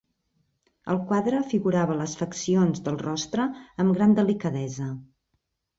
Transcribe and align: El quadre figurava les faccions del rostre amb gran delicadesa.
El 0.93 0.99
quadre 1.11 1.41
figurava 1.51 1.99
les 2.01 2.17
faccions 2.23 2.83
del 2.89 2.99
rostre 3.05 3.47
amb 3.85 3.97
gran 4.01 4.19
delicadesa. 4.23 4.95